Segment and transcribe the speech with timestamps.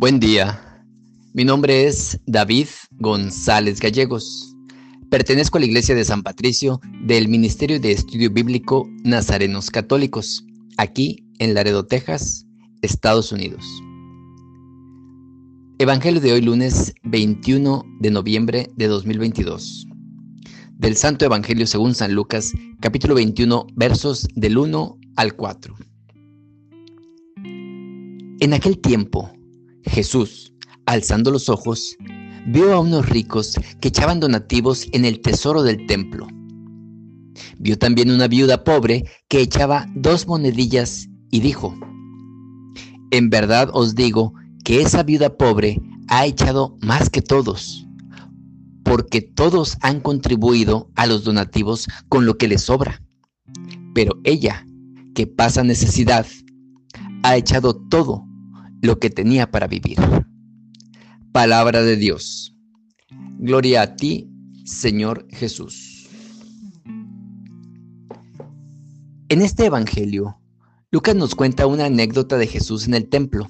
[0.00, 0.82] Buen día.
[1.34, 4.56] Mi nombre es David González Gallegos.
[5.10, 10.42] Pertenezco a la Iglesia de San Patricio del Ministerio de Estudio Bíblico Nazarenos Católicos,
[10.78, 12.46] aquí en Laredo, Texas,
[12.80, 13.62] Estados Unidos.
[15.78, 19.86] Evangelio de hoy lunes 21 de noviembre de 2022.
[20.78, 25.76] Del Santo Evangelio según San Lucas, capítulo 21, versos del 1 al 4.
[28.40, 29.30] En aquel tiempo,
[29.84, 30.52] Jesús,
[30.86, 31.96] alzando los ojos,
[32.46, 36.26] vio a unos ricos que echaban donativos en el tesoro del templo.
[37.58, 41.74] Vio también una viuda pobre que echaba dos monedillas y dijo,
[43.10, 44.34] En verdad os digo
[44.64, 47.86] que esa viuda pobre ha echado más que todos,
[48.84, 53.02] porque todos han contribuido a los donativos con lo que les sobra.
[53.94, 54.66] Pero ella,
[55.14, 56.26] que pasa necesidad,
[57.22, 58.24] ha echado todo
[58.82, 59.98] lo que tenía para vivir.
[61.32, 62.56] Palabra de Dios.
[63.38, 64.30] Gloria a ti,
[64.64, 66.08] Señor Jesús.
[69.28, 70.38] En este Evangelio,
[70.90, 73.48] Lucas nos cuenta una anécdota de Jesús en el templo.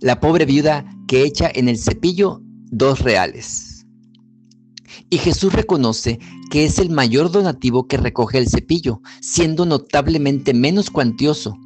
[0.00, 3.86] La pobre viuda que echa en el cepillo dos reales.
[5.10, 6.18] Y Jesús reconoce
[6.50, 11.56] que es el mayor donativo que recoge el cepillo, siendo notablemente menos cuantioso,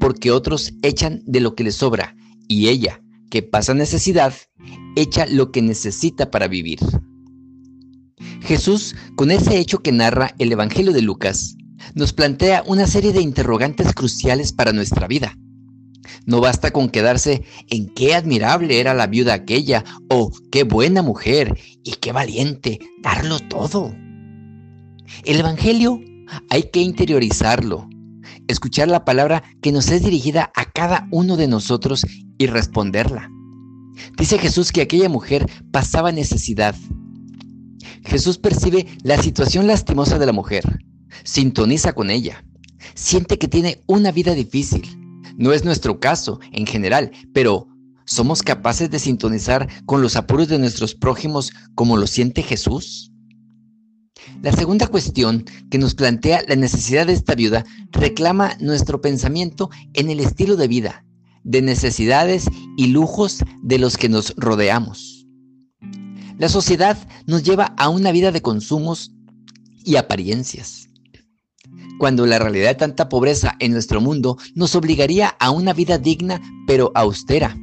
[0.00, 2.14] porque otros echan de lo que les sobra
[2.48, 4.34] y ella, que pasa necesidad,
[4.96, 6.80] echa lo que necesita para vivir.
[8.40, 11.56] Jesús, con ese hecho que narra el Evangelio de Lucas,
[11.94, 15.36] nos plantea una serie de interrogantes cruciales para nuestra vida.
[16.26, 21.58] No basta con quedarse en qué admirable era la viuda aquella o qué buena mujer
[21.84, 23.94] y qué valiente darlo todo.
[25.24, 26.00] El Evangelio
[26.50, 27.88] hay que interiorizarlo,
[28.48, 32.04] escuchar la palabra que nos es dirigida a cada uno de nosotros
[32.38, 33.30] y responderla.
[34.16, 36.74] Dice Jesús que aquella mujer pasaba necesidad.
[38.04, 40.84] Jesús percibe la situación lastimosa de la mujer,
[41.24, 42.44] sintoniza con ella,
[42.94, 44.98] siente que tiene una vida difícil.
[45.36, 47.68] No es nuestro caso en general, pero
[48.06, 53.12] ¿somos capaces de sintonizar con los apuros de nuestros prójimos como lo siente Jesús?
[54.42, 60.10] La segunda cuestión que nos plantea la necesidad de esta viuda reclama nuestro pensamiento en
[60.10, 61.04] el estilo de vida,
[61.44, 62.46] de necesidades
[62.76, 65.26] y lujos de los que nos rodeamos.
[66.38, 66.96] La sociedad
[67.26, 69.10] nos lleva a una vida de consumos
[69.84, 70.88] y apariencias.
[71.98, 76.40] Cuando la realidad de tanta pobreza en nuestro mundo nos obligaría a una vida digna
[76.66, 77.56] pero austera,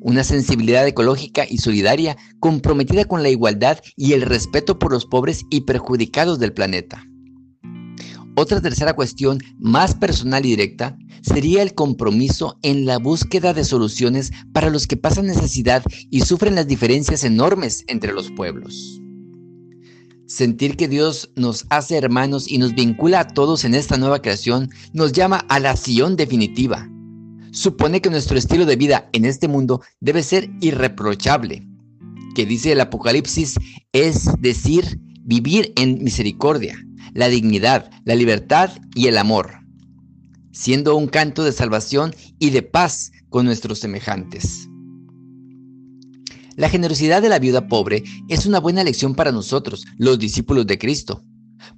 [0.00, 5.44] una sensibilidad ecológica y solidaria comprometida con la igualdad y el respeto por los pobres
[5.50, 7.04] y perjudicados del planeta.
[8.36, 14.32] Otra tercera cuestión, más personal y directa, sería el compromiso en la búsqueda de soluciones
[14.52, 19.00] para los que pasan necesidad y sufren las diferencias enormes entre los pueblos.
[20.26, 24.70] Sentir que Dios nos hace hermanos y nos vincula a todos en esta nueva creación
[24.92, 26.88] nos llama a la acción definitiva,
[27.54, 31.66] supone que nuestro estilo de vida en este mundo debe ser irreprochable,
[32.34, 33.54] que dice el Apocalipsis,
[33.92, 36.76] es decir, vivir en misericordia,
[37.14, 39.52] la dignidad, la libertad y el amor,
[40.52, 44.68] siendo un canto de salvación y de paz con nuestros semejantes.
[46.56, 50.78] La generosidad de la viuda pobre es una buena lección para nosotros, los discípulos de
[50.78, 51.24] Cristo.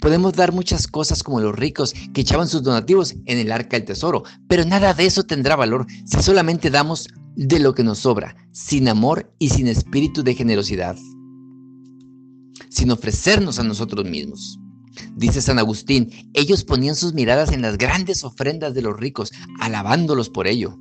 [0.00, 3.86] Podemos dar muchas cosas como los ricos que echaban sus donativos en el arca del
[3.86, 8.36] tesoro, pero nada de eso tendrá valor si solamente damos de lo que nos sobra,
[8.52, 10.96] sin amor y sin espíritu de generosidad,
[12.70, 14.58] sin ofrecernos a nosotros mismos.
[15.14, 20.30] Dice San Agustín, ellos ponían sus miradas en las grandes ofrendas de los ricos, alabándolos
[20.30, 20.78] por ello.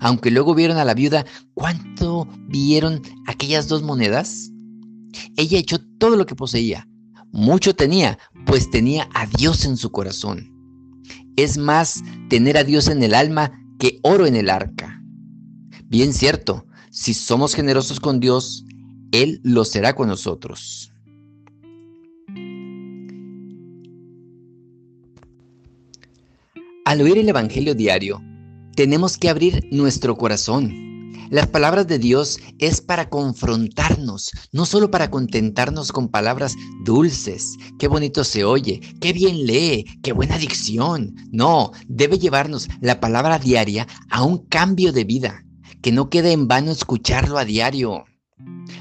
[0.00, 1.24] Aunque luego vieron a la viuda,
[1.54, 4.50] ¿cuánto vieron aquellas dos monedas?
[5.36, 6.86] Ella echó todo lo que poseía,
[7.32, 10.52] mucho tenía, pues tenía a Dios en su corazón.
[11.36, 15.02] Es más tener a Dios en el alma que oro en el arca.
[15.84, 18.64] Bien cierto, si somos generosos con Dios,
[19.12, 20.92] Él lo será con nosotros.
[26.84, 28.22] Al oír el Evangelio diario,
[28.74, 30.87] tenemos que abrir nuestro corazón
[31.30, 36.54] las palabras de Dios es para confrontarnos, no solo para contentarnos con palabras
[36.84, 37.56] dulces.
[37.78, 41.14] Qué bonito se oye, qué bien lee, qué buena dicción.
[41.30, 45.44] No, debe llevarnos la palabra diaria a un cambio de vida,
[45.82, 48.04] que no quede en vano escucharlo a diario.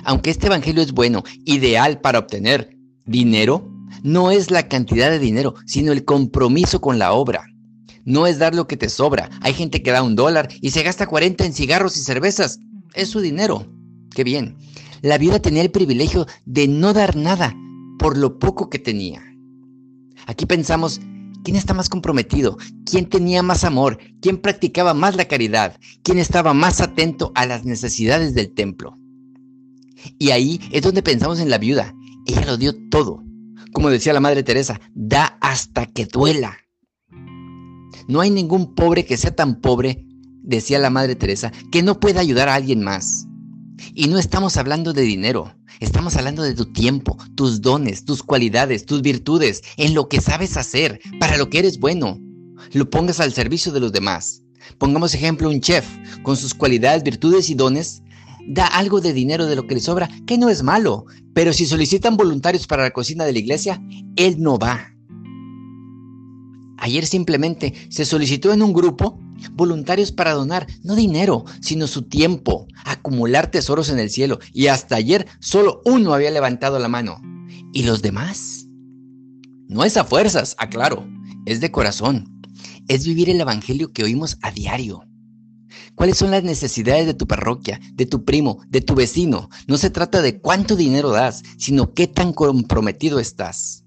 [0.03, 2.69] Aunque este Evangelio es bueno, ideal para obtener
[3.05, 3.69] dinero,
[4.03, 7.45] no es la cantidad de dinero, sino el compromiso con la obra
[8.07, 9.29] no es dar lo que te sobra.
[9.41, 12.59] Hay gente que da un dólar y se gasta 40 en cigarros y cervezas.
[12.93, 13.67] es su dinero.
[14.15, 14.55] Qué bien.
[15.01, 17.53] La viuda tenía el privilegio de no dar nada
[17.99, 19.21] por lo poco que tenía.
[20.25, 21.01] Aquí pensamos,
[21.43, 22.57] ¿quién está más comprometido?
[22.85, 23.99] ¿Quién tenía más amor?
[24.21, 25.77] ¿Quién practicaba más la caridad?
[26.01, 28.97] ¿Quién estaba más atento a las necesidades del templo?
[30.17, 31.93] Y ahí es donde pensamos en la viuda.
[32.25, 33.21] Ella lo dio todo.
[33.73, 36.57] Como decía la Madre Teresa, da hasta que duela.
[38.07, 40.05] No hay ningún pobre que sea tan pobre,
[40.43, 43.27] decía la Madre Teresa, que no pueda ayudar a alguien más.
[43.93, 48.85] Y no estamos hablando de dinero, estamos hablando de tu tiempo, tus dones, tus cualidades,
[48.85, 52.19] tus virtudes, en lo que sabes hacer, para lo que eres bueno.
[52.73, 54.41] Lo pongas al servicio de los demás.
[54.77, 55.85] Pongamos ejemplo un chef,
[56.23, 58.01] con sus cualidades, virtudes y dones,
[58.47, 61.65] da algo de dinero de lo que le sobra, que no es malo, pero si
[61.65, 63.81] solicitan voluntarios para la cocina de la iglesia,
[64.15, 64.93] él no va.
[66.87, 69.19] Ayer simplemente se solicitó en un grupo
[69.51, 74.39] voluntarios para donar, no dinero, sino su tiempo, acumular tesoros en el cielo.
[74.53, 77.21] Y hasta ayer solo uno había levantado la mano.
[77.73, 78.67] ¿Y los demás?
[79.67, 81.05] No es a fuerzas, aclaro,
[81.45, 82.41] es de corazón.
[82.87, 85.03] Es vivir el Evangelio que oímos a diario.
[85.93, 89.49] ¿Cuáles son las necesidades de tu parroquia, de tu primo, de tu vecino?
[89.67, 93.83] No se trata de cuánto dinero das, sino qué tan comprometido estás.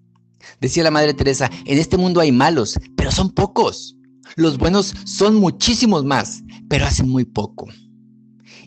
[0.61, 3.97] Decía la Madre Teresa, en este mundo hay malos, pero son pocos.
[4.37, 7.67] Los buenos son muchísimos más, pero hacen muy poco.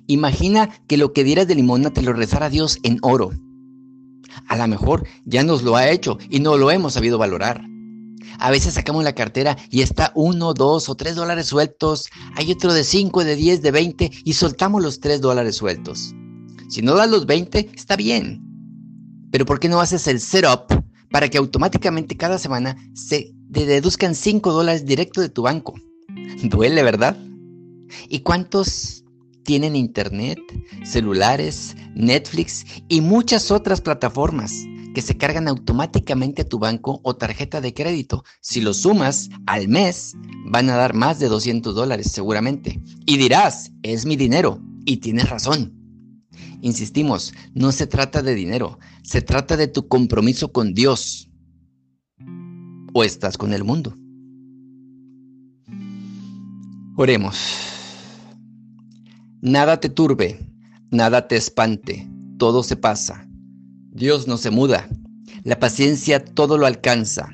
[0.07, 3.31] Imagina que lo que dieras de limona te lo rezara Dios en oro.
[4.47, 7.63] A lo mejor ya nos lo ha hecho y no lo hemos sabido valorar.
[8.39, 12.09] A veces sacamos la cartera y está uno, dos o tres dólares sueltos.
[12.35, 16.13] Hay otro de cinco, de diez, de veinte y soltamos los tres dólares sueltos.
[16.69, 18.41] Si no das los veinte, está bien.
[19.31, 20.82] Pero ¿por qué no haces el setup
[21.13, 25.75] para que automáticamente cada semana se deduzcan 5 dólares directo de tu banco.
[26.43, 27.15] Duele, ¿verdad?
[28.09, 29.05] ¿Y cuántos
[29.43, 30.39] tienen internet,
[30.83, 34.65] celulares, Netflix y muchas otras plataformas
[34.95, 38.23] que se cargan automáticamente a tu banco o tarjeta de crédito?
[38.41, 40.15] Si lo sumas al mes,
[40.47, 42.81] van a dar más de 200 dólares seguramente.
[43.05, 44.59] Y dirás, es mi dinero.
[44.83, 45.82] Y tienes razón.
[46.63, 51.29] Insistimos, no se trata de dinero, se trata de tu compromiso con Dios.
[52.93, 53.97] O estás con el mundo.
[56.95, 57.37] Oremos.
[59.41, 60.39] Nada te turbe,
[60.89, 63.27] nada te espante, todo se pasa.
[63.91, 64.87] Dios no se muda,
[65.43, 67.27] la paciencia todo lo alcanza.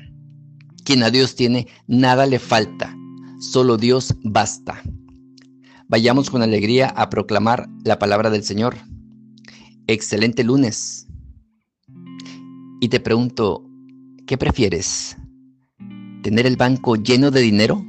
[0.82, 2.96] Quien a Dios tiene, nada le falta,
[3.52, 4.82] solo Dios basta.
[5.86, 8.89] Vayamos con alegría a proclamar la palabra del Señor
[9.92, 11.06] excelente lunes.
[12.80, 13.64] Y te pregunto,
[14.26, 15.16] ¿qué prefieres?
[16.22, 17.84] ¿Tener el banco lleno de dinero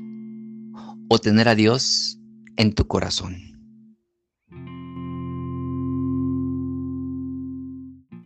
[1.10, 2.20] o tener a Dios
[2.58, 3.51] en tu corazón?